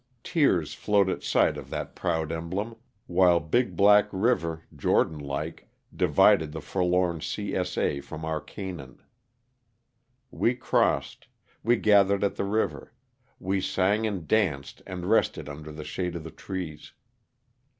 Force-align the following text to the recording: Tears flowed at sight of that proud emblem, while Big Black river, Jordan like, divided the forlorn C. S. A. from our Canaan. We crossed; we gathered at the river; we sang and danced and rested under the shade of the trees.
Tears 0.23 0.73
flowed 0.73 1.11
at 1.11 1.21
sight 1.21 1.57
of 1.57 1.69
that 1.69 1.93
proud 1.93 2.31
emblem, 2.31 2.75
while 3.05 3.39
Big 3.39 3.75
Black 3.75 4.09
river, 4.11 4.63
Jordan 4.75 5.19
like, 5.19 5.69
divided 5.95 6.51
the 6.53 6.59
forlorn 6.59 7.21
C. 7.21 7.55
S. 7.55 7.77
A. 7.77 7.99
from 7.99 8.25
our 8.25 8.41
Canaan. 8.41 8.99
We 10.31 10.55
crossed; 10.55 11.27
we 11.63 11.75
gathered 11.75 12.23
at 12.23 12.35
the 12.35 12.45
river; 12.45 12.93
we 13.37 13.61
sang 13.61 14.07
and 14.07 14.27
danced 14.27 14.81
and 14.87 15.05
rested 15.05 15.47
under 15.47 15.71
the 15.71 15.83
shade 15.85 16.15
of 16.15 16.23
the 16.23 16.31
trees. 16.31 16.93